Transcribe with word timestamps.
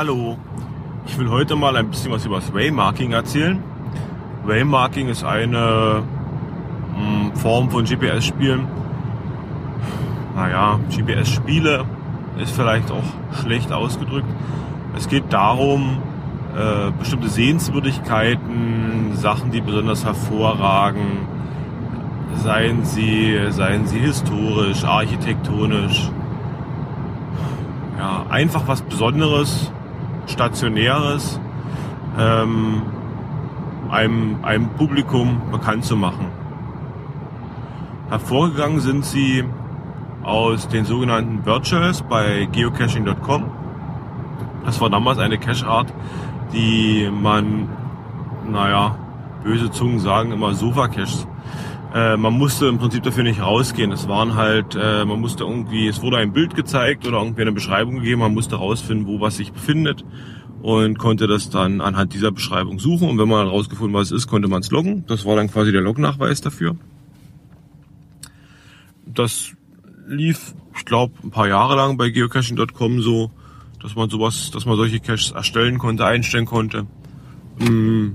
Hallo, 0.00 0.38
ich 1.04 1.18
will 1.18 1.28
heute 1.28 1.56
mal 1.56 1.76
ein 1.76 1.90
bisschen 1.90 2.10
was 2.10 2.24
über 2.24 2.36
das 2.36 2.54
Waymarking 2.54 3.12
erzählen. 3.12 3.62
Waymarking 4.46 5.08
ist 5.08 5.24
eine 5.24 6.02
mh, 6.96 7.34
Form 7.34 7.70
von 7.70 7.84
GPS-Spielen. 7.84 8.66
Naja, 10.34 10.80
GPS-Spiele 10.88 11.84
ist 12.38 12.52
vielleicht 12.52 12.90
auch 12.90 13.04
schlecht 13.42 13.72
ausgedrückt. 13.72 14.26
Es 14.96 15.06
geht 15.06 15.30
darum, 15.34 15.98
äh, 16.56 16.92
bestimmte 16.98 17.28
Sehenswürdigkeiten, 17.28 19.10
Sachen, 19.16 19.50
die 19.50 19.60
besonders 19.60 20.06
hervorragen, 20.06 21.26
seien 22.36 22.86
sie, 22.86 23.38
seien 23.50 23.86
sie 23.86 23.98
historisch, 23.98 24.82
architektonisch, 24.82 26.10
ja, 27.98 28.24
einfach 28.30 28.66
was 28.66 28.80
Besonderes, 28.80 29.70
Stationäres, 30.30 31.40
ähm, 32.18 32.82
einem, 33.90 34.38
einem 34.42 34.68
Publikum 34.70 35.40
bekannt 35.50 35.84
zu 35.84 35.96
machen. 35.96 36.26
Hervorgegangen 38.08 38.80
sind 38.80 39.04
sie 39.04 39.44
aus 40.22 40.68
den 40.68 40.84
sogenannten 40.84 41.44
Virtuals 41.46 42.02
bei 42.02 42.48
geocaching.com. 42.50 43.44
Das 44.64 44.80
war 44.80 44.90
damals 44.90 45.18
eine 45.18 45.38
Cache-Art, 45.38 45.92
die 46.52 47.10
man, 47.10 47.68
naja, 48.50 48.96
böse 49.42 49.70
Zungen 49.70 50.00
sagen 50.00 50.32
immer 50.32 50.54
Sofa-Caches. 50.54 51.26
Äh, 51.92 52.16
man 52.16 52.34
musste 52.34 52.66
im 52.66 52.78
Prinzip 52.78 53.02
dafür 53.02 53.24
nicht 53.24 53.40
rausgehen. 53.40 53.90
Es 53.90 54.06
waren 54.06 54.34
halt, 54.34 54.76
äh, 54.80 55.04
man 55.04 55.20
musste 55.20 55.44
irgendwie, 55.44 55.88
es 55.88 56.02
wurde 56.02 56.18
ein 56.18 56.32
Bild 56.32 56.54
gezeigt 56.54 57.06
oder 57.06 57.18
irgendwie 57.18 57.42
eine 57.42 57.52
Beschreibung 57.52 57.96
gegeben, 57.96 58.20
man 58.20 58.34
musste 58.34 58.56
rausfinden, 58.56 59.06
wo 59.06 59.20
was 59.20 59.36
sich 59.36 59.52
befindet 59.52 60.04
und 60.62 60.98
konnte 60.98 61.26
das 61.26 61.50
dann 61.50 61.80
anhand 61.80 62.14
dieser 62.14 62.30
Beschreibung 62.30 62.78
suchen. 62.78 63.08
Und 63.08 63.18
wenn 63.18 63.28
man 63.28 63.46
herausgefunden, 63.46 63.94
was 63.94 64.10
es 64.10 64.22
ist, 64.22 64.26
konnte 64.28 64.46
man 64.46 64.60
es 64.60 64.70
loggen. 64.70 65.04
Das 65.06 65.24
war 65.24 65.34
dann 65.34 65.50
quasi 65.50 65.72
der 65.72 65.80
Lognachweis 65.80 66.40
dafür. 66.40 66.76
Das 69.06 69.52
lief, 70.06 70.54
ich 70.76 70.84
glaube, 70.84 71.14
ein 71.24 71.30
paar 71.30 71.48
Jahre 71.48 71.74
lang 71.74 71.96
bei 71.96 72.10
geocaching.com 72.10 73.00
so, 73.00 73.30
dass 73.82 73.96
man 73.96 74.10
sowas, 74.10 74.50
dass 74.52 74.66
man 74.66 74.76
solche 74.76 75.00
Caches 75.00 75.32
erstellen 75.32 75.78
konnte, 75.78 76.04
einstellen 76.04 76.46
konnte. 76.46 76.86
Mm, 77.58 78.10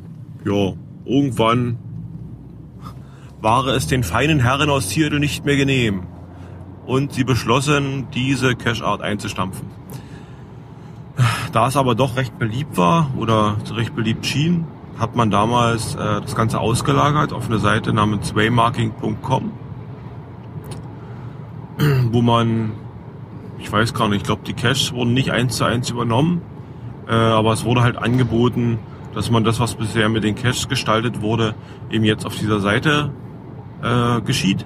ja, 0.46 0.74
irgendwann 1.06 1.78
war 3.46 3.68
es 3.68 3.86
den 3.86 4.02
feinen 4.02 4.40
Herren 4.40 4.72
aus 4.72 4.90
Seattle 4.90 5.20
nicht 5.20 5.46
mehr 5.46 5.56
genehm. 5.56 6.02
Und 6.88 7.14
sie 7.14 7.24
beschlossen, 7.24 8.08
diese 8.12 8.56
Cache-Art 8.56 9.04
einzustampfen. 9.04 9.68
Da 11.52 11.68
es 11.68 11.78
aber 11.78 11.94
doch 11.94 12.16
recht 12.16 12.40
beliebt 12.40 12.76
war 12.76 13.12
oder 13.16 13.58
recht 13.72 13.96
beliebt 13.96 14.26
schien, 14.26 14.66
hat 14.98 15.16
man 15.16 15.30
damals 15.30 15.94
äh, 15.94 16.22
das 16.22 16.36
Ganze 16.36 16.60
ausgelagert 16.60 17.34
auf 17.34 17.46
eine 17.46 17.60
Seite 17.60 17.94
namens 17.94 18.34
waymarking.com, 18.34 19.52
wo 22.12 22.22
man, 22.24 22.72
ich 23.60 23.72
weiß 23.72 23.94
gar 23.94 24.10
nicht, 24.10 24.22
ich 24.22 24.24
glaube 24.24 24.42
die 24.48 24.54
Caches 24.54 24.92
wurden 24.92 25.14
nicht 25.14 25.30
eins 25.30 25.58
zu 25.58 25.66
eins 25.66 25.92
übernommen, 25.92 26.42
äh, 27.08 27.14
aber 27.14 27.54
es 27.54 27.64
wurde 27.64 27.84
halt 27.84 27.98
angeboten, 27.98 28.80
dass 29.14 29.30
man 29.30 29.44
das, 29.44 29.60
was 29.60 29.76
bisher 29.76 30.10
mit 30.10 30.24
den 30.24 30.34
Caches 30.34 30.68
gestaltet 30.68 31.22
wurde, 31.22 31.54
eben 31.92 32.06
jetzt 32.06 32.26
auf 32.26 32.36
dieser 32.36 32.60
Seite 32.60 33.12
äh, 33.86 34.22
geschieht. 34.22 34.66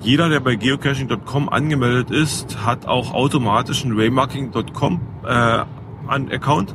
Jeder, 0.00 0.28
der 0.28 0.40
bei 0.40 0.56
geocaching.com 0.56 1.48
angemeldet 1.48 2.10
ist, 2.10 2.64
hat 2.64 2.86
auch 2.86 3.12
automatisch 3.12 3.84
einen 3.84 3.96
waymarking.com 3.96 5.00
äh, 5.24 5.64
Account, 6.08 6.74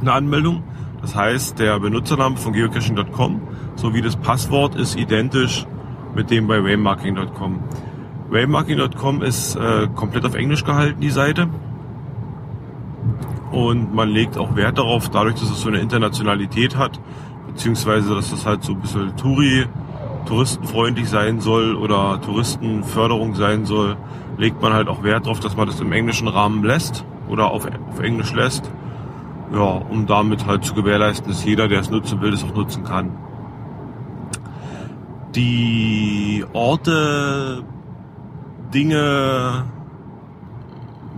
eine 0.00 0.12
Anmeldung. 0.12 0.62
Das 1.00 1.14
heißt, 1.14 1.58
der 1.58 1.78
Benutzername 1.80 2.36
von 2.36 2.52
geocaching.com 2.52 3.40
sowie 3.76 4.02
das 4.02 4.16
Passwort 4.16 4.74
ist 4.74 4.96
identisch 4.96 5.66
mit 6.14 6.30
dem 6.30 6.46
bei 6.46 6.62
waymarking.com. 6.62 7.60
Waymarking.com 8.30 9.22
ist 9.22 9.56
äh, 9.56 9.88
komplett 9.94 10.24
auf 10.24 10.34
Englisch 10.34 10.64
gehalten, 10.64 11.00
die 11.00 11.10
Seite. 11.10 11.48
Und 13.50 13.94
man 13.94 14.08
legt 14.08 14.38
auch 14.38 14.56
Wert 14.56 14.78
darauf, 14.78 15.10
dadurch, 15.10 15.34
dass 15.34 15.50
es 15.50 15.60
so 15.60 15.68
eine 15.68 15.78
Internationalität 15.78 16.76
hat, 16.76 16.98
beziehungsweise 17.52 18.14
dass 18.14 18.30
das 18.30 18.46
halt 18.46 18.64
so 18.64 18.72
ein 18.72 18.80
bisschen 18.80 19.16
Touri, 19.16 19.66
touristenfreundlich 20.26 21.08
sein 21.08 21.40
soll 21.40 21.74
oder 21.74 22.20
Touristenförderung 22.20 23.34
sein 23.34 23.66
soll, 23.66 23.96
legt 24.38 24.62
man 24.62 24.72
halt 24.72 24.88
auch 24.88 25.02
Wert 25.02 25.26
darauf, 25.26 25.40
dass 25.40 25.56
man 25.56 25.66
das 25.66 25.80
im 25.80 25.92
englischen 25.92 26.28
Rahmen 26.28 26.64
lässt 26.64 27.04
oder 27.28 27.50
auf, 27.50 27.66
auf 27.66 28.00
Englisch 28.00 28.32
lässt. 28.32 28.70
Ja, 29.52 29.82
um 29.90 30.06
damit 30.06 30.46
halt 30.46 30.64
zu 30.64 30.72
gewährleisten, 30.72 31.28
dass 31.28 31.44
jeder, 31.44 31.68
der 31.68 31.80
es 31.80 31.90
nutzen 31.90 32.22
will, 32.22 32.30
das 32.30 32.42
auch 32.42 32.54
nutzen 32.54 32.84
kann. 32.84 33.10
Die 35.34 36.44
Orte, 36.54 37.62
Dinge, 38.72 39.64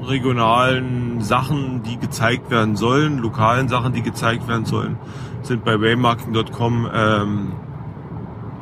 regionalen 0.03 1.21
Sachen, 1.21 1.83
die 1.83 1.99
gezeigt 1.99 2.51
werden 2.51 2.77
sollen, 2.77 3.19
lokalen 3.19 3.69
Sachen, 3.69 3.93
die 3.93 4.03
gezeigt 4.03 4.49
werden 4.49 4.65
sollen, 4.65 4.97
sind 5.43 5.65
bei 5.65 5.81
waymarking.com 5.81 6.89
ähm, 6.93 7.53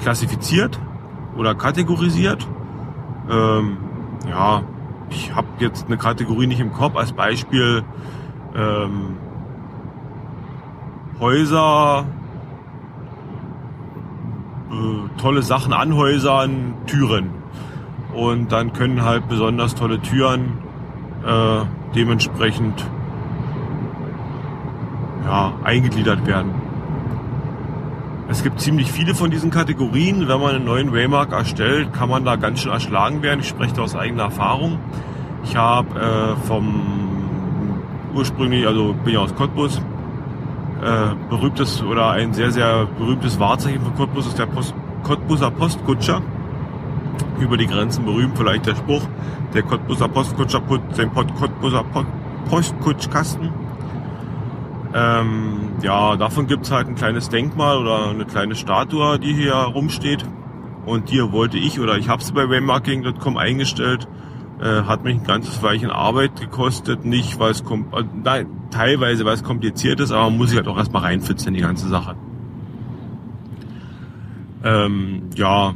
klassifiziert 0.00 0.78
oder 1.37 1.54
kategorisiert. 1.54 2.47
Ähm, 3.31 3.76
ja, 4.28 4.62
ich 5.10 5.34
habe 5.34 5.47
jetzt 5.59 5.87
eine 5.87 5.97
Kategorie 5.97 6.47
nicht 6.47 6.60
im 6.60 6.72
Kopf. 6.72 6.97
Als 6.97 7.12
Beispiel 7.12 7.84
ähm, 8.54 9.16
Häuser, 11.20 12.04
äh, 14.70 15.20
tolle 15.20 15.43
Sachen 15.43 15.72
an 15.72 15.94
Häusern, 15.94 16.75
Türen. 16.87 17.31
Und 18.14 18.53
dann 18.53 18.72
können 18.72 19.03
halt 19.03 19.28
besonders 19.28 19.75
tolle 19.75 20.00
Türen 20.00 20.59
äh, 21.26 21.64
dementsprechend 21.94 22.84
ja, 25.24 25.52
eingegliedert 25.64 26.26
werden. 26.26 26.52
Es 28.28 28.42
gibt 28.42 28.60
ziemlich 28.60 28.90
viele 28.90 29.14
von 29.14 29.30
diesen 29.30 29.50
Kategorien. 29.50 30.26
Wenn 30.26 30.40
man 30.40 30.54
einen 30.54 30.64
neuen 30.64 30.92
Waymark 30.92 31.32
erstellt, 31.32 31.92
kann 31.92 32.08
man 32.08 32.24
da 32.24 32.36
ganz 32.36 32.60
schön 32.60 32.72
erschlagen 32.72 33.22
werden. 33.22 33.40
Ich 33.40 33.48
spreche 33.48 33.74
da 33.74 33.82
aus 33.82 33.94
eigener 33.94 34.24
Erfahrung. 34.24 34.78
Ich 35.44 35.56
habe 35.56 36.00
äh, 36.00 36.46
vom 36.46 37.12
ursprünglich, 38.14 38.66
also 38.66 38.94
bin 39.04 39.14
ja 39.14 39.20
aus 39.20 39.34
Cottbus, 39.34 39.78
äh, 40.82 41.14
berühmtes 41.28 41.82
oder 41.82 42.10
ein 42.10 42.32
sehr, 42.32 42.50
sehr 42.50 42.86
berühmtes 42.98 43.38
Wahrzeichen 43.38 43.80
von 43.80 43.94
Cottbus 43.94 44.26
ist 44.26 44.38
der 44.38 44.46
Post, 44.46 44.74
Cottbuser 45.02 45.50
Postkutscher. 45.50 46.22
Über 47.42 47.56
die 47.56 47.66
Grenzen 47.66 48.04
berühmt 48.04 48.38
vielleicht 48.38 48.66
der 48.66 48.76
Spruch, 48.76 49.03
der 49.53 49.64
Cottbuser 49.64 50.06
Postkutscher 50.06 50.60
putzt 50.60 50.97
den 50.97 51.12
Cottbuser 51.12 51.84
Postkutschkasten. 52.48 53.50
Ähm, 54.94 55.70
ja, 55.82 56.16
davon 56.16 56.47
gibt's 56.47 56.70
halt 56.70 56.86
ein 56.86 56.94
kleines 56.94 57.31
Denkmal 57.31 57.78
oder 57.78 58.10
eine 58.10 58.26
kleine 58.26 58.54
Statue, 58.54 59.19
die 59.19 59.34
hier 59.34 59.54
rumsteht. 59.54 60.25
Und 60.86 61.08
hier 61.08 61.32
wollte 61.32 61.58
ich 61.58 61.81
oder 61.81 61.97
ich 61.97 62.08
habe 62.08 62.22
sie 62.22 62.32
bei 62.32 62.48
waymarking.com 62.48 63.36
eingestellt. 63.36 64.06
Äh, 64.60 64.82
hat 64.82 65.02
mich 65.02 65.16
ein 65.16 65.25
ganzes 65.25 65.62
Weilchen 65.62 65.91
Arbeit 65.91 66.41
gekostet. 66.41 67.04
Nicht, 67.04 67.41
weil 67.41 67.50
es 67.50 67.62
äh, 67.62 68.44
teilweise, 68.70 69.25
weil 69.25 69.34
es 69.34 69.42
kompliziert 69.42 69.98
ist, 69.98 70.12
aber 70.12 70.31
man 70.31 70.38
muss 70.38 70.50
sich 70.50 70.58
halt 70.58 70.69
auch 70.69 70.78
erstmal 70.78 71.02
reinfitzen 71.02 71.48
in 71.48 71.54
die 71.54 71.60
ganze 71.60 71.88
Sache. 71.88 72.14
Ähm, 74.62 75.31
ja, 75.34 75.75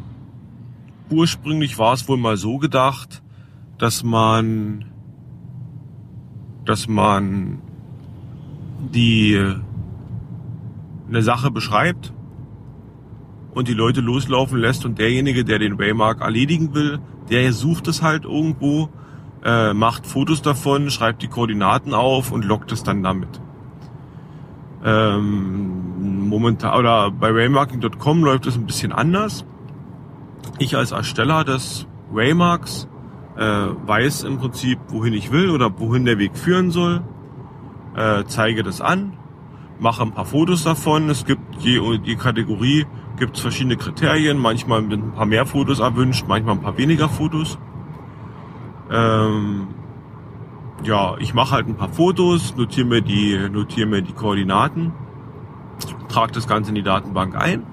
ursprünglich 1.10 1.78
war 1.78 1.92
es 1.92 2.08
wohl 2.08 2.16
mal 2.16 2.36
so 2.36 2.58
gedacht, 2.58 3.22
dass 3.78 4.02
man, 4.02 4.84
dass 6.64 6.88
man 6.88 7.60
die 8.92 9.54
eine 11.08 11.22
Sache 11.22 11.50
beschreibt 11.50 12.12
und 13.54 13.68
die 13.68 13.74
Leute 13.74 14.00
loslaufen 14.00 14.58
lässt 14.58 14.84
und 14.84 14.98
derjenige, 14.98 15.44
der 15.44 15.58
den 15.58 15.78
Waymark 15.78 16.20
erledigen 16.20 16.74
will, 16.74 16.98
der 17.30 17.52
sucht 17.52 17.88
es 17.88 18.02
halt 18.02 18.24
irgendwo, 18.24 18.88
äh, 19.44 19.72
macht 19.72 20.06
Fotos 20.06 20.42
davon, 20.42 20.90
schreibt 20.90 21.22
die 21.22 21.28
Koordinaten 21.28 21.94
auf 21.94 22.32
und 22.32 22.44
lockt 22.44 22.72
es 22.72 22.82
dann 22.82 23.02
damit. 23.02 23.40
Ähm, 24.84 26.28
momentan 26.28 26.78
oder 26.78 27.10
bei 27.10 27.34
waymarking.com 27.34 28.24
läuft 28.24 28.46
es 28.46 28.56
ein 28.56 28.66
bisschen 28.66 28.92
anders. 28.92 29.44
Ich 30.58 30.76
als 30.76 30.92
Ersteller 30.92 31.44
des 31.44 31.86
Waymarks 32.10 32.88
äh, 33.36 33.42
weiß 33.42 34.24
im 34.24 34.38
Prinzip, 34.38 34.78
wohin 34.88 35.12
ich 35.12 35.32
will 35.32 35.50
oder 35.50 35.78
wohin 35.78 36.04
der 36.04 36.18
Weg 36.18 36.36
führen 36.36 36.70
soll 36.70 37.02
äh, 37.96 38.24
zeige 38.26 38.62
das 38.62 38.80
an, 38.80 39.14
mache 39.80 40.02
ein 40.02 40.12
paar 40.12 40.26
Fotos 40.26 40.64
davon. 40.64 41.08
Es 41.08 41.24
gibt 41.24 41.56
je, 41.60 41.80
je 42.04 42.16
Kategorie 42.16 42.86
gibt 43.18 43.36
es 43.36 43.42
verschiedene 43.42 43.76
Kriterien. 43.76 44.38
Manchmal 44.38 44.82
sind 44.82 44.92
ein 44.92 45.12
paar 45.12 45.26
mehr 45.26 45.46
Fotos 45.46 45.80
erwünscht, 45.80 46.26
manchmal 46.28 46.56
ein 46.56 46.60
paar 46.60 46.76
weniger 46.76 47.08
Fotos. 47.08 47.58
Ähm, 48.90 49.68
ja, 50.84 51.16
ich 51.18 51.34
mache 51.34 51.52
halt 51.52 51.66
ein 51.66 51.76
paar 51.76 51.88
Fotos, 51.88 52.54
notiere 52.56 52.86
mir 52.86 53.00
die, 53.00 53.48
notiere 53.50 53.86
mir 53.88 54.02
die 54.02 54.12
Koordinaten, 54.12 54.92
trage 56.08 56.32
das 56.32 56.46
Ganze 56.46 56.68
in 56.68 56.74
die 56.74 56.82
Datenbank 56.82 57.34
ein. 57.34 57.64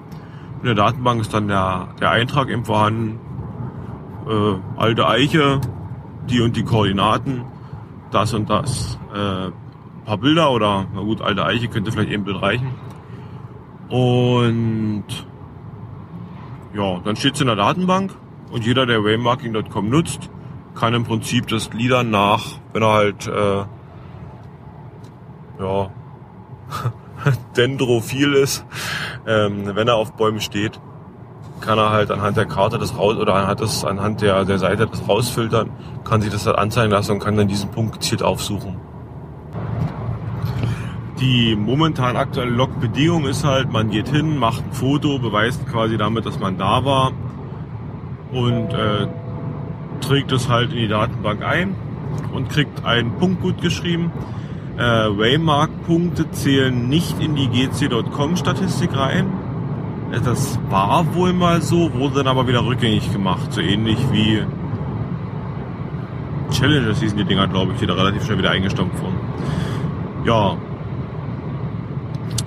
In 0.64 0.68
der 0.68 0.76
Datenbank 0.76 1.20
ist 1.20 1.34
dann 1.34 1.46
der, 1.46 1.88
der 2.00 2.10
Eintrag 2.10 2.48
eben 2.48 2.64
vorhanden, 2.64 3.20
äh, 4.26 4.80
alte 4.80 5.06
Eiche, 5.06 5.60
die 6.30 6.40
und 6.40 6.56
die 6.56 6.64
Koordinaten, 6.64 7.44
das 8.10 8.32
und 8.32 8.48
das. 8.48 8.98
Äh, 9.12 9.50
paar 10.06 10.16
Bilder 10.16 10.50
oder, 10.52 10.86
na 10.94 11.02
gut, 11.02 11.20
alte 11.20 11.44
Eiche 11.44 11.68
könnte 11.68 11.92
vielleicht 11.92 12.10
eben 12.10 12.24
Bild 12.24 12.40
reichen. 12.40 12.70
Und 13.90 15.04
ja, 16.72 16.98
dann 17.04 17.16
steht 17.16 17.34
es 17.34 17.42
in 17.42 17.48
der 17.48 17.56
Datenbank 17.56 18.12
und 18.50 18.64
jeder, 18.64 18.86
der 18.86 19.04
waymarking.com 19.04 19.90
nutzt, 19.90 20.30
kann 20.74 20.94
im 20.94 21.04
Prinzip 21.04 21.46
das 21.46 21.68
Gliedern 21.68 22.08
nach, 22.08 22.42
wenn 22.72 22.82
er 22.82 22.92
halt 22.94 23.26
äh, 23.26 23.64
ja 25.60 25.90
dendrophil 27.56 28.34
ist, 28.34 28.64
ähm, 29.26 29.70
wenn 29.74 29.88
er 29.88 29.96
auf 29.96 30.12
Bäumen 30.12 30.40
steht, 30.40 30.80
kann 31.60 31.78
er 31.78 31.90
halt 31.90 32.10
anhand 32.10 32.36
der 32.36 32.46
Karte 32.46 32.78
das 32.78 32.96
raus 32.96 33.16
oder 33.16 33.34
anhand, 33.34 33.60
des, 33.60 33.84
anhand 33.84 34.20
der, 34.20 34.44
der 34.44 34.58
Seite 34.58 34.86
das 34.86 35.08
rausfiltern, 35.08 35.70
kann 36.04 36.20
sich 36.20 36.30
das 36.30 36.46
halt 36.46 36.58
anzeigen 36.58 36.90
lassen 36.90 37.12
und 37.12 37.20
kann 37.20 37.36
dann 37.36 37.48
diesen 37.48 37.70
Punkt 37.70 37.94
gezielt 37.94 38.22
aufsuchen. 38.22 38.76
Die 41.20 41.56
momentan 41.56 42.16
aktuelle 42.16 42.50
Logbedingung 42.50 43.24
ist 43.26 43.44
halt, 43.44 43.72
man 43.72 43.88
geht 43.88 44.08
hin, 44.08 44.36
macht 44.36 44.64
ein 44.64 44.72
Foto, 44.72 45.18
beweist 45.18 45.66
quasi 45.68 45.96
damit, 45.96 46.26
dass 46.26 46.38
man 46.38 46.58
da 46.58 46.84
war 46.84 47.12
und 48.32 48.74
äh, 48.74 49.06
trägt 50.00 50.32
es 50.32 50.48
halt 50.48 50.72
in 50.72 50.78
die 50.78 50.88
Datenbank 50.88 51.42
ein 51.42 51.76
und 52.32 52.50
kriegt 52.50 52.84
einen 52.84 53.12
Punkt 53.12 53.40
gut 53.40 53.62
geschrieben. 53.62 54.12
Äh, 54.76 54.80
Waymark-Punkte 54.80 56.30
zählen 56.32 56.88
nicht 56.88 57.20
in 57.20 57.36
die 57.36 57.48
gc.com-Statistik 57.48 58.96
rein. 58.96 59.26
Äh, 60.10 60.20
das 60.20 60.58
war 60.68 61.14
wohl 61.14 61.32
mal 61.32 61.62
so, 61.62 61.94
wurde 61.94 62.16
dann 62.16 62.26
aber 62.26 62.48
wieder 62.48 62.64
rückgängig 62.64 63.12
gemacht. 63.12 63.52
So 63.52 63.60
ähnlich 63.60 63.98
wie 64.10 64.42
Challenges 66.50 67.00
hießen 67.00 67.18
die 67.18 67.24
Dinger, 67.24 67.48
glaube 67.48 67.72
ich, 67.72 67.78
die 67.78 67.86
da 67.86 67.94
relativ 67.94 68.24
schnell 68.24 68.38
wieder 68.38 68.50
eingestampft 68.50 69.00
wurden. 69.00 69.18
Ja. 70.24 70.56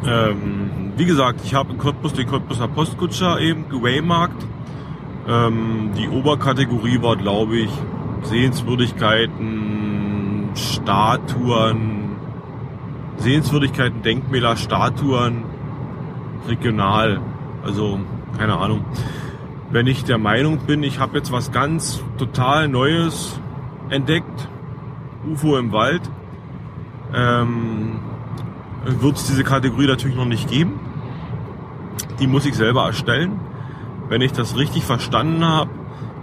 Ähm, 0.06 0.92
wie 0.98 1.06
gesagt, 1.06 1.40
ich 1.44 1.54
habe 1.54 1.72
in 1.74 1.78
Cottbus 1.78 2.14
den 2.14 2.28
Cottbuser 2.28 2.68
Postkutscher 2.68 3.40
eben 3.40 3.70
gewaymarkt. 3.70 4.46
Ähm, 5.28 5.92
die 5.98 6.10
Oberkategorie 6.10 7.02
war, 7.02 7.16
glaube 7.16 7.58
ich, 7.58 7.70
Sehenswürdigkeiten, 8.24 10.50
Statuen, 10.56 12.07
Sehenswürdigkeiten, 13.18 14.02
Denkmäler, 14.02 14.56
Statuen, 14.58 15.44
regional. 16.48 17.20
Also, 17.64 18.00
keine 18.38 18.58
Ahnung. 18.58 18.86
Wenn 19.70 19.88
ich 19.88 20.06
der 20.06 20.18
Meinung 20.18 20.60
bin, 20.60 20.84
ich 20.84 21.00
habe 21.00 21.18
jetzt 21.18 21.32
was 21.32 21.52
ganz 21.52 22.02
total 22.18 22.68
Neues 22.68 23.40
entdeckt, 23.90 24.48
UFO 25.30 25.58
im 25.58 25.72
Wald, 25.72 26.02
ähm, 27.14 28.00
wird 28.86 29.18
es 29.18 29.28
diese 29.28 29.44
Kategorie 29.44 29.88
natürlich 29.88 30.16
noch 30.16 30.26
nicht 30.26 30.50
geben. 30.50 30.80
Die 32.20 32.28
muss 32.28 32.46
ich 32.46 32.56
selber 32.56 32.86
erstellen. 32.86 33.40
Wenn 34.10 34.22
ich 34.22 34.32
das 34.32 34.56
richtig 34.56 34.86
verstanden 34.86 35.46
habe, 35.46 35.70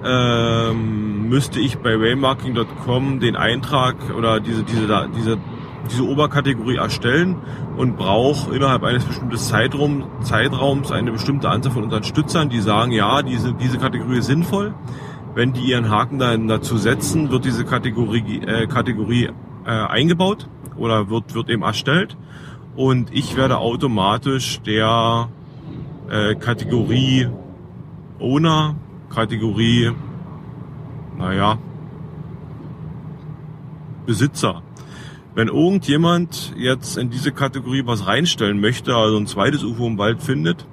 ähm, 0.04 1.28
müsste 1.28 1.60
ich 1.60 1.78
bei 1.78 1.98
waymarking.com 2.00 3.20
den 3.20 3.36
Eintrag 3.36 3.96
oder 4.16 4.40
diese, 4.40 4.62
diese, 4.62 5.08
diese, 5.16 5.38
diese 5.90 6.04
Oberkategorie 6.04 6.76
erstellen 6.76 7.36
und 7.76 7.96
brauche 7.96 8.54
innerhalb 8.54 8.82
eines 8.82 9.04
bestimmten 9.04 9.36
Zeitraum, 9.36 10.04
Zeitraums 10.22 10.92
eine 10.92 11.12
bestimmte 11.12 11.48
Anzahl 11.48 11.72
von 11.72 11.84
Unterstützern, 11.84 12.48
die 12.48 12.60
sagen, 12.60 12.92
ja, 12.92 13.22
diese, 13.22 13.54
diese 13.54 13.78
Kategorie 13.78 14.18
ist 14.18 14.26
sinnvoll. 14.26 14.74
Wenn 15.34 15.52
die 15.52 15.62
ihren 15.62 15.90
Haken 15.90 16.18
dann 16.18 16.46
dazu 16.48 16.76
setzen, 16.76 17.30
wird 17.30 17.44
diese 17.44 17.64
Kategorie, 17.64 18.40
äh, 18.46 18.66
Kategorie 18.66 19.30
äh, 19.66 19.70
eingebaut 19.70 20.48
oder 20.76 21.10
wird, 21.10 21.34
wird 21.34 21.50
eben 21.50 21.62
erstellt. 21.62 22.16
Und 22.76 23.12
ich 23.12 23.36
werde 23.36 23.58
automatisch 23.58 24.60
der 24.62 25.28
äh, 26.08 26.34
Kategorie 26.36 27.28
Owner, 28.20 28.76
Kategorie, 29.10 29.92
naja, 31.18 31.58
Besitzer. 34.06 34.62
Wenn 35.34 35.48
irgendjemand 35.48 36.52
jetzt 36.56 36.96
in 36.96 37.10
diese 37.10 37.32
Kategorie 37.32 37.82
was 37.84 38.06
reinstellen 38.06 38.60
möchte, 38.60 38.94
also 38.94 39.16
ein 39.16 39.26
zweites 39.26 39.64
UFO 39.64 39.88
im 39.88 39.98
Wald 39.98 40.22
findet 40.22 40.64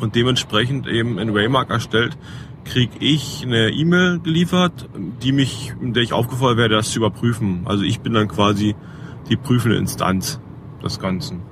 und 0.00 0.16
dementsprechend 0.16 0.88
eben 0.88 1.18
in 1.18 1.34
Waymark 1.34 1.70
erstellt, 1.70 2.18
kriege 2.64 2.94
ich 2.98 3.44
eine 3.44 3.70
E-Mail 3.70 4.18
geliefert, 4.18 4.88
die 5.22 5.30
mich, 5.30 5.72
in 5.80 5.92
der 5.92 6.02
ich 6.02 6.12
aufgefordert 6.12 6.58
werde, 6.58 6.74
das 6.74 6.90
zu 6.90 6.98
überprüfen. 6.98 7.62
Also 7.66 7.84
ich 7.84 8.00
bin 8.00 8.14
dann 8.14 8.26
quasi 8.26 8.74
die 9.28 9.36
prüfende 9.36 9.76
Instanz 9.76 10.40
des 10.82 10.98
Ganzen. 10.98 11.42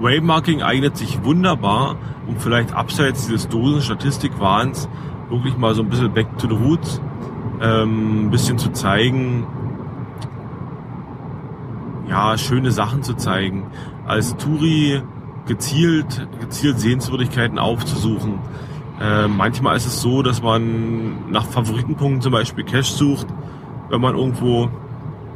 Waymarking 0.00 0.62
eignet 0.62 0.96
sich 0.96 1.22
wunderbar, 1.22 1.96
um 2.26 2.36
vielleicht 2.38 2.72
abseits 2.74 3.26
dieses 3.26 3.48
Dosen-Statistikwahns 3.48 4.88
wirklich 5.30 5.56
mal 5.56 5.74
so 5.74 5.82
ein 5.82 5.88
bisschen 5.88 6.12
back 6.12 6.26
to 6.38 6.48
the 6.48 6.56
roots, 6.56 7.00
ähm, 7.60 8.26
ein 8.26 8.30
bisschen 8.30 8.58
zu 8.58 8.70
zeigen, 8.72 9.46
ja, 12.08 12.36
schöne 12.38 12.70
Sachen 12.70 13.02
zu 13.02 13.14
zeigen. 13.14 13.66
Als 14.06 14.36
Touri 14.36 15.02
gezielt, 15.46 16.28
gezielt 16.40 16.78
Sehenswürdigkeiten 16.78 17.58
aufzusuchen. 17.58 18.38
Äh, 19.00 19.28
manchmal 19.28 19.76
ist 19.76 19.86
es 19.86 20.00
so, 20.00 20.22
dass 20.22 20.42
man 20.42 21.30
nach 21.30 21.46
Favoritenpunkten 21.46 22.20
zum 22.20 22.32
Beispiel 22.32 22.64
Cash 22.64 22.90
sucht, 22.90 23.26
wenn 23.90 24.00
man 24.00 24.16
irgendwo 24.16 24.68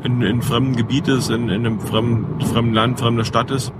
in, 0.03 0.23
in 0.23 0.43
fremden 0.43 0.77
Gebiet 0.77 1.09
ist, 1.09 1.31
in, 1.31 1.49
in 1.49 1.67
einem 1.67 1.81
fremden, 1.81 2.41
fremden 2.41 2.75
Land, 2.75 3.01
fremder 3.01 3.25
Stadt 3.25 3.51
ist 3.51 3.73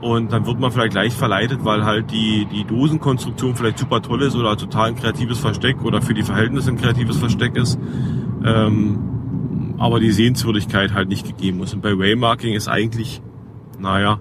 und 0.00 0.32
dann 0.32 0.46
wird 0.46 0.60
man 0.60 0.70
vielleicht 0.70 0.94
leicht 0.94 1.16
verleitet, 1.16 1.64
weil 1.64 1.84
halt 1.84 2.10
die, 2.10 2.46
die 2.46 2.64
Dosenkonstruktion 2.64 3.56
vielleicht 3.56 3.78
super 3.78 4.02
toll 4.02 4.22
ist 4.22 4.36
oder 4.36 4.56
total 4.56 4.88
ein 4.88 4.96
kreatives 4.96 5.38
Versteck 5.38 5.82
oder 5.82 6.02
für 6.02 6.14
die 6.14 6.22
Verhältnisse 6.22 6.70
ein 6.70 6.76
kreatives 6.76 7.16
Versteck 7.16 7.56
ist. 7.56 7.78
Ähm, 8.44 8.98
aber 9.78 10.00
die 10.00 10.10
Sehenswürdigkeit 10.10 10.94
halt 10.94 11.08
nicht 11.08 11.26
gegeben 11.26 11.62
ist. 11.62 11.74
Und 11.74 11.82
bei 11.82 11.98
Waymarking 11.98 12.54
ist 12.54 12.68
eigentlich, 12.68 13.20
naja, 13.78 14.20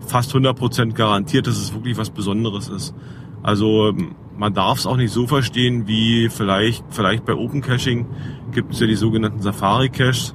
fast 0.00 0.34
100% 0.34 0.92
garantiert, 0.92 1.46
dass 1.46 1.56
es 1.56 1.74
wirklich 1.74 1.96
was 1.96 2.10
Besonderes 2.10 2.68
ist. 2.68 2.94
Also 3.42 3.94
man 4.36 4.52
darf 4.54 4.78
es 4.78 4.86
auch 4.86 4.96
nicht 4.96 5.12
so 5.12 5.26
verstehen, 5.26 5.86
wie 5.86 6.28
vielleicht, 6.28 6.84
vielleicht 6.90 7.24
bei 7.24 7.34
Open 7.34 7.60
Caching 7.60 8.06
gibt 8.52 8.72
es 8.72 8.80
ja 8.80 8.86
die 8.86 8.96
sogenannten 8.96 9.40
Safari 9.40 9.88
Caches. 9.88 10.34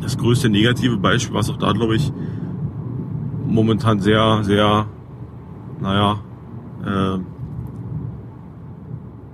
Das 0.00 0.16
größte 0.16 0.48
negative 0.48 0.96
Beispiel, 0.96 1.34
was 1.34 1.50
auch 1.50 1.58
da, 1.58 1.72
glaube 1.72 1.96
ich, 1.96 2.12
momentan 3.46 4.00
sehr, 4.00 4.42
sehr, 4.44 4.86
naja, 5.80 6.20
äh, 6.84 7.18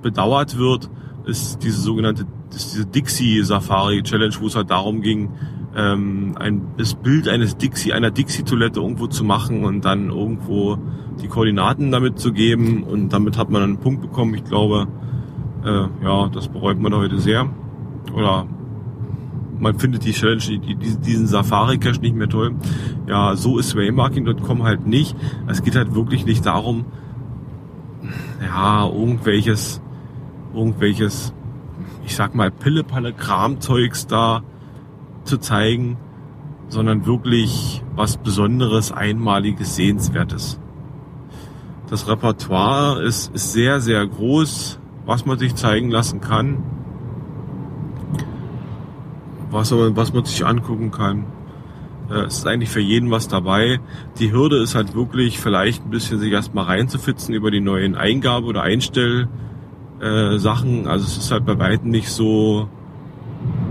bedauert 0.03 0.59
wird, 0.59 0.91
ist 1.25 1.63
diese 1.63 1.81
sogenannte, 1.81 2.27
ist 2.55 2.75
diese 2.75 2.87
Dixie 2.87 3.43
Safari 3.43 4.03
Challenge, 4.03 4.35
wo 4.41 4.47
es 4.47 4.57
halt 4.57 4.71
darum 4.71 5.01
ging, 5.01 5.31
ähm, 5.77 6.35
ein, 6.39 6.69
das 6.79 6.95
Bild 6.95 7.29
eines 7.29 7.57
Dixie, 7.57 7.93
einer 7.93 8.11
Dixie-Toilette 8.11 8.81
irgendwo 8.81 9.07
zu 9.07 9.25
machen 9.25 9.65
und 9.65 9.85
dann 9.85 10.11
irgendwo 10.11 10.79
die 11.23 11.29
Koordinaten 11.29 11.91
damit 11.91 12.19
zu 12.19 12.33
geben 12.33 12.83
und 12.83 13.13
damit 13.13 13.37
hat 13.37 13.51
man 13.51 13.63
einen 13.63 13.79
Punkt 13.79 14.03
bekommen. 14.03 14.35
Ich 14.35 14.45
glaube, 14.45 14.87
äh, 15.65 16.05
ja, 16.05 16.29
das 16.29 16.49
bereut 16.49 16.79
man 16.79 16.95
heute 16.95 17.19
sehr. 17.19 17.49
Oder 18.15 18.47
man 19.59 19.79
findet 19.79 20.05
die 20.05 20.13
Challenge, 20.13 20.43
die, 20.43 20.77
diesen 20.77 21.27
Safari-Cache 21.27 22.01
nicht 22.01 22.15
mehr 22.15 22.29
toll. 22.29 22.55
Ja, 23.07 23.37
so 23.37 23.59
ist 23.59 23.77
Waymarking.com 23.77 24.63
halt 24.63 24.87
nicht. 24.87 25.17
Es 25.47 25.63
geht 25.63 25.77
halt 25.77 25.95
wirklich 25.95 26.27
nicht 26.27 26.45
darum, 26.47 26.87
ja, 28.43 28.87
irgendwelches, 28.87 29.81
irgendwelches, 30.55 31.33
ich 32.07 32.17
sag 32.17 32.35
mal, 32.35 32.51
Pille-Palle-Kramzeugs 32.51 34.07
da 34.07 34.43
zu 35.25 35.37
zeigen, 35.37 35.99
sondern 36.69 37.05
wirklich 37.05 37.83
was 37.95 38.17
Besonderes, 38.17 38.93
Einmaliges, 38.93 39.77
Sehenswertes. 39.77 40.59
Das 41.91 42.09
Repertoire 42.09 43.03
ist, 43.03 43.35
ist 43.35 43.53
sehr, 43.53 43.81
sehr 43.81 44.07
groß, 44.07 44.81
was 45.05 45.27
man 45.27 45.39
sich 45.39 45.55
zeigen 45.55 45.91
lassen 45.91 46.21
kann 46.21 46.63
was, 49.51 49.73
was 49.73 50.13
man 50.13 50.25
sich 50.25 50.45
angucken 50.45 50.91
kann. 50.91 51.25
Äh, 52.11 52.25
es 52.25 52.39
ist 52.39 52.47
eigentlich 52.47 52.71
für 52.71 52.81
jeden 52.81 53.11
was 53.11 53.29
dabei. 53.29 53.81
Die 54.19 54.33
Hürde 54.33 54.59
ist 54.59 54.75
halt 54.75 54.95
wirklich 54.95 55.41
vielleicht 55.41 55.85
ein 55.85 55.91
bisschen 55.91 56.19
sich 56.19 56.33
erstmal 56.33 56.65
reinzufitzen 56.65 57.35
über 57.35 57.51
die 57.51 57.61
neuen 57.61 57.95
Eingabe- 57.95 58.47
oder 58.47 58.63
Einstellsachen. 60.01 60.87
Also 60.87 61.07
es 61.07 61.17
ist 61.17 61.31
halt 61.31 61.45
bei 61.47 61.59
weitem 61.59 61.91
nicht 61.91 62.11
so 62.11 62.69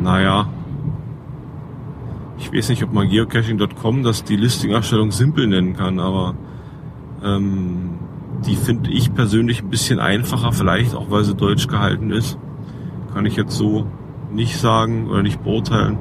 naja, 0.01 0.47
ich 2.37 2.53
weiß 2.53 2.69
nicht, 2.69 2.83
ob 2.83 2.93
man 2.93 3.09
geocaching.com 3.09 4.03
das 4.03 4.23
die 4.23 4.35
Listing-Erstellung 4.35 5.11
simpel 5.11 5.47
nennen 5.47 5.75
kann, 5.75 5.99
aber 5.99 6.35
ähm, 7.23 7.95
die 8.45 8.55
finde 8.55 8.91
ich 8.91 9.13
persönlich 9.13 9.63
ein 9.63 9.69
bisschen 9.69 9.99
einfacher, 9.99 10.51
vielleicht 10.51 10.93
auch 10.95 11.09
weil 11.09 11.23
sie 11.23 11.33
deutsch 11.33 11.67
gehalten 11.67 12.11
ist. 12.11 12.37
Kann 13.13 13.25
ich 13.25 13.35
jetzt 13.35 13.55
so 13.55 13.87
nicht 14.31 14.57
sagen 14.57 15.09
oder 15.09 15.23
nicht 15.23 15.43
beurteilen. 15.43 15.97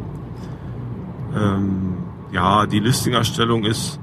Ähm, 1.34 1.94
ja, 2.32 2.66
die 2.66 2.80
Listing-Erstellung 2.80 3.64
ist 3.64 4.00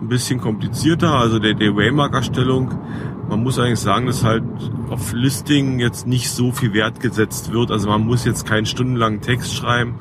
ein 0.00 0.08
bisschen 0.08 0.40
komplizierter, 0.40 1.14
also 1.14 1.38
der, 1.38 1.54
der 1.54 1.76
Waymark-Erstellung. 1.76 2.70
Man 3.28 3.42
muss 3.42 3.58
eigentlich 3.58 3.80
sagen, 3.80 4.06
dass 4.06 4.22
halt 4.22 4.44
auf 4.88 5.12
Listing 5.12 5.80
jetzt 5.80 6.06
nicht 6.06 6.30
so 6.30 6.52
viel 6.52 6.72
Wert 6.72 7.00
gesetzt 7.00 7.52
wird. 7.52 7.70
Also 7.70 7.88
man 7.88 8.06
muss 8.06 8.24
jetzt 8.24 8.46
keinen 8.46 8.66
stundenlangen 8.66 9.20
Text 9.20 9.54
schreiben. 9.54 9.96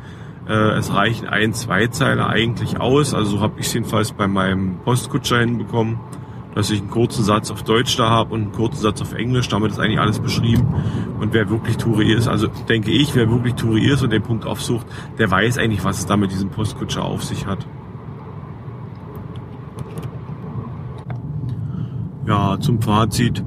Äh, 0.47 0.53
es 0.77 0.93
reichen 0.93 1.27
ein, 1.27 1.53
zwei 1.53 1.87
Zeilen 1.87 2.19
eigentlich 2.19 2.79
aus. 2.79 3.13
Also 3.13 3.37
so 3.37 3.41
habe 3.41 3.59
ich 3.59 3.65
es 3.65 3.73
jedenfalls 3.73 4.11
bei 4.11 4.27
meinem 4.27 4.77
Postkutscher 4.83 5.39
hinbekommen, 5.39 5.99
dass 6.53 6.69
ich 6.69 6.81
einen 6.81 6.91
kurzen 6.91 7.23
Satz 7.23 7.49
auf 7.49 7.63
Deutsch 7.63 7.97
da 7.97 8.09
habe 8.09 8.33
und 8.33 8.41
einen 8.41 8.51
kurzen 8.51 8.81
Satz 8.81 9.01
auf 9.01 9.13
Englisch. 9.13 9.49
Damit 9.49 9.71
ist 9.71 9.79
eigentlich 9.79 9.99
alles 9.99 10.19
beschrieben. 10.19 10.67
Und 11.19 11.33
wer 11.33 11.49
wirklich 11.49 11.77
Touri 11.77 12.13
ist, 12.13 12.27
also 12.27 12.47
denke 12.69 12.91
ich, 12.91 13.15
wer 13.15 13.29
wirklich 13.29 13.55
Touri 13.55 13.87
ist 13.87 14.03
und 14.03 14.11
den 14.11 14.21
Punkt 14.21 14.45
aufsucht, 14.45 14.85
der 15.17 15.31
weiß 15.31 15.57
eigentlich, 15.57 15.83
was 15.83 15.97
es 15.97 16.05
da 16.05 16.15
mit 16.15 16.31
diesem 16.31 16.49
Postkutscher 16.49 17.03
auf 17.03 17.23
sich 17.23 17.47
hat. 17.47 17.65
Ja, 22.27 22.59
zum 22.59 22.81
Fazit. 22.81 23.43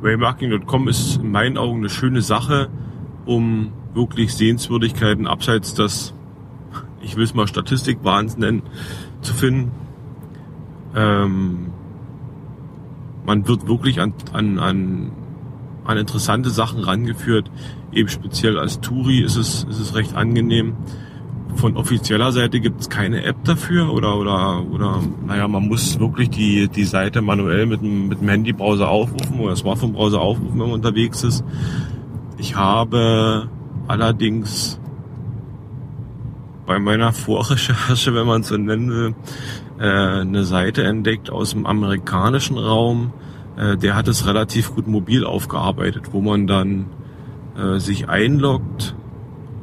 Waymarking.com 0.00 0.88
ist 0.88 1.16
in 1.16 1.30
meinen 1.30 1.58
Augen 1.58 1.78
eine 1.78 1.90
schöne 1.90 2.22
Sache, 2.22 2.70
um 3.26 3.72
wirklich 3.92 4.34
Sehenswürdigkeiten 4.34 5.26
abseits 5.26 5.74
des, 5.74 6.14
ich 7.02 7.16
will 7.16 7.24
es 7.24 7.34
mal 7.34 7.46
Statistikwahns 7.46 8.38
nennen, 8.38 8.62
zu 9.20 9.34
finden. 9.34 9.72
Ähm, 10.94 11.66
man 13.26 13.46
wird 13.46 13.68
wirklich 13.68 14.00
an, 14.00 14.14
an, 14.32 14.58
an, 14.58 15.12
an 15.84 15.98
interessante 15.98 16.48
Sachen 16.48 16.80
rangeführt. 16.80 17.50
Eben 17.92 18.08
speziell 18.08 18.58
als 18.58 18.80
Touri 18.80 19.18
ist 19.18 19.36
es, 19.36 19.64
ist 19.64 19.80
es 19.80 19.94
recht 19.94 20.14
angenehm 20.14 20.76
von 21.56 21.76
offizieller 21.76 22.32
Seite 22.32 22.60
gibt 22.60 22.80
es 22.80 22.88
keine 22.88 23.24
App 23.24 23.42
dafür 23.44 23.92
oder 23.92 24.16
oder 24.16 24.64
oder 24.70 25.02
naja, 25.26 25.48
man 25.48 25.68
muss 25.68 25.98
wirklich 25.98 26.30
die 26.30 26.68
die 26.68 26.84
Seite 26.84 27.20
manuell 27.22 27.66
mit 27.66 27.80
dem 27.80 28.08
mit 28.08 28.20
dem 28.20 28.28
Handybrowser 28.28 28.88
aufrufen 28.88 29.40
oder 29.40 29.56
Smartphone-Browser 29.56 30.20
aufrufen, 30.20 30.52
wenn 30.52 30.66
man 30.66 30.72
unterwegs 30.72 31.24
ist. 31.24 31.44
Ich 32.38 32.54
habe 32.54 33.48
allerdings 33.88 34.78
bei 36.66 36.78
meiner 36.78 37.12
Vorrecherche, 37.12 38.14
wenn 38.14 38.26
man 38.26 38.42
es 38.42 38.48
so 38.48 38.56
nennen 38.56 38.90
will, 38.90 39.14
äh, 39.80 40.20
eine 40.20 40.44
Seite 40.44 40.84
entdeckt 40.84 41.30
aus 41.30 41.50
dem 41.50 41.66
amerikanischen 41.66 42.58
Raum. 42.58 43.12
Äh, 43.56 43.76
der 43.76 43.96
hat 43.96 44.06
es 44.06 44.26
relativ 44.26 44.74
gut 44.74 44.86
mobil 44.86 45.24
aufgearbeitet, 45.24 46.12
wo 46.12 46.20
man 46.20 46.46
dann 46.46 46.86
äh, 47.56 47.78
sich 47.78 48.08
einloggt 48.08 48.94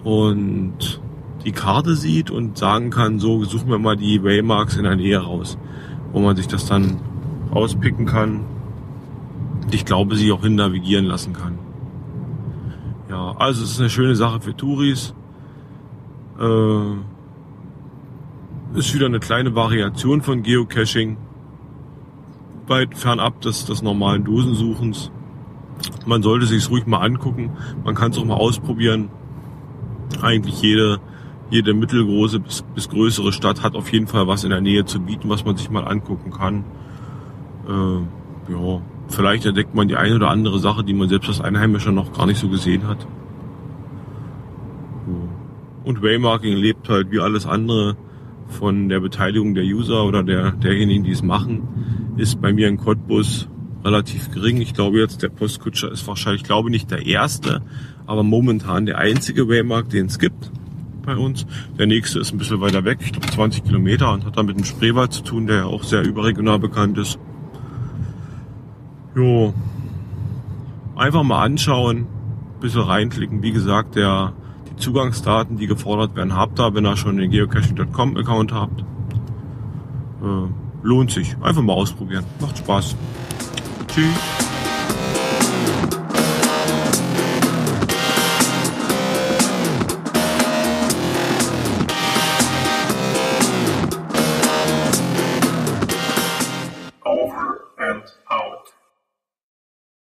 und 0.03 0.99
die 1.45 1.51
Karte 1.51 1.95
sieht 1.95 2.31
und 2.31 2.57
sagen 2.57 2.89
kann, 2.89 3.19
so 3.19 3.43
suchen 3.43 3.69
wir 3.69 3.77
mal 3.77 3.95
die 3.95 4.23
Waymarks 4.23 4.77
in 4.77 4.83
der 4.83 4.95
Nähe 4.95 5.19
raus, 5.19 5.57
wo 6.11 6.19
man 6.19 6.35
sich 6.35 6.47
das 6.47 6.65
dann 6.65 6.99
rauspicken 7.53 8.07
kann. 8.07 8.41
Ich 9.71 9.85
glaube, 9.85 10.15
sie 10.15 10.31
auch 10.31 10.41
hin 10.41 10.55
navigieren 10.55 11.05
lassen 11.05 11.33
kann. 11.33 11.59
Ja, 13.09 13.35
also 13.37 13.63
es 13.63 13.71
ist 13.71 13.79
eine 13.79 13.89
schöne 13.89 14.15
Sache 14.15 14.41
für 14.41 14.55
Touris. 14.55 15.13
Äh, 16.39 16.95
ist 18.77 18.93
wieder 18.93 19.05
eine 19.05 19.19
kleine 19.19 19.55
Variation 19.55 20.21
von 20.21 20.41
Geocaching. 20.41 21.17
Weit 22.67 22.97
fernab 22.97 23.41
des, 23.41 23.65
des 23.65 23.83
normalen 23.83 24.23
Dosensuchens. 24.23 25.11
Man 26.05 26.23
sollte 26.23 26.47
sich 26.47 26.69
ruhig 26.69 26.87
mal 26.87 26.99
angucken. 26.99 27.51
Man 27.83 27.93
kann 27.93 28.11
es 28.11 28.17
auch 28.17 28.25
mal 28.25 28.35
ausprobieren. 28.35 29.09
Eigentlich 30.21 30.61
jede 30.61 30.99
jede 31.49 31.73
mittelgroße 31.73 32.39
bis, 32.39 32.63
bis 32.73 32.89
größere 32.89 33.31
Stadt 33.31 33.63
hat 33.63 33.75
auf 33.75 33.91
jeden 33.91 34.07
Fall 34.07 34.27
was 34.27 34.43
in 34.43 34.49
der 34.49 34.61
Nähe 34.61 34.85
zu 34.85 34.99
bieten, 34.99 35.29
was 35.29 35.45
man 35.45 35.55
sich 35.57 35.69
mal 35.69 35.83
angucken 35.83 36.31
kann. 36.31 36.63
Äh, 37.67 38.51
ja, 38.51 38.81
vielleicht 39.07 39.45
entdeckt 39.45 39.75
man 39.75 39.87
die 39.87 39.95
eine 39.95 40.15
oder 40.15 40.29
andere 40.29 40.59
Sache, 40.59 40.83
die 40.83 40.93
man 40.93 41.09
selbst 41.09 41.29
als 41.29 41.41
Einheimischer 41.41 41.91
noch 41.91 42.13
gar 42.13 42.25
nicht 42.25 42.39
so 42.39 42.49
gesehen 42.49 42.87
hat. 42.87 43.05
Und 45.83 46.01
Waymarking 46.01 46.57
lebt 46.57 46.89
halt 46.89 47.11
wie 47.11 47.19
alles 47.19 47.45
andere 47.45 47.95
von 48.47 48.89
der 48.89 48.99
Beteiligung 48.99 49.53
der 49.53 49.63
User 49.63 50.03
oder 50.03 50.23
der, 50.23 50.51
derjenigen, 50.51 51.03
die 51.03 51.11
es 51.11 51.21
machen, 51.21 52.15
ist 52.17 52.41
bei 52.41 52.53
mir 52.53 52.67
in 52.67 52.77
Cottbus 52.77 53.47
relativ 53.83 54.31
gering. 54.31 54.61
Ich 54.61 54.73
glaube 54.73 54.97
jetzt, 54.99 55.21
der 55.21 55.29
Postkutscher 55.29 55.91
ist 55.91 56.07
wahrscheinlich, 56.07 56.41
ich 56.41 56.47
glaube 56.47 56.71
nicht 56.71 56.89
der 56.89 57.05
erste, 57.05 57.61
aber 58.07 58.23
momentan 58.23 58.87
der 58.87 58.97
einzige 58.97 59.47
Waymark, 59.47 59.89
den 59.89 60.07
es 60.07 60.17
gibt 60.17 60.51
bei 61.05 61.15
uns. 61.15 61.45
Der 61.77 61.87
nächste 61.87 62.19
ist 62.19 62.31
ein 62.31 62.37
bisschen 62.37 62.61
weiter 62.61 62.83
weg, 62.83 62.99
ich 63.01 63.11
glaube 63.11 63.27
20 63.27 63.63
Kilometer 63.63 64.11
und 64.11 64.25
hat 64.25 64.37
dann 64.37 64.45
mit 64.45 64.57
dem 64.57 64.65
Spreewald 64.65 65.13
zu 65.13 65.23
tun, 65.23 65.47
der 65.47 65.57
ja 65.57 65.65
auch 65.65 65.83
sehr 65.83 66.03
überregional 66.03 66.59
bekannt 66.59 66.97
ist. 66.97 67.19
Jo, 69.15 69.53
einfach 70.95 71.23
mal 71.23 71.43
anschauen, 71.43 72.07
bisschen 72.59 72.81
reinklicken. 72.81 73.41
Wie 73.43 73.51
gesagt, 73.51 73.95
der, 73.95 74.33
die 74.69 74.75
Zugangsdaten, 74.77 75.57
die 75.57 75.67
gefordert 75.67 76.15
werden, 76.15 76.35
habt 76.35 76.59
ihr, 76.59 76.73
wenn 76.73 76.85
ihr 76.85 76.97
schon 76.97 77.17
den 77.17 77.31
geocaching.com 77.31 78.17
Account 78.17 78.53
habt. 78.53 78.81
Äh, 80.21 80.83
lohnt 80.83 81.11
sich. 81.11 81.35
Einfach 81.41 81.61
mal 81.61 81.73
ausprobieren. 81.73 82.25
Macht 82.39 82.57
Spaß. 82.57 82.95
Tschüss. 83.87 84.34